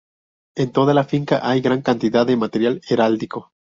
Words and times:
En 0.55 0.71
toda 0.71 0.95
la 0.95 1.03
finca 1.03 1.47
hay 1.47 1.61
gran 1.61 1.83
cantidad 1.83 2.25
de 2.25 2.35
material 2.35 2.81
heráldico. 2.89 3.51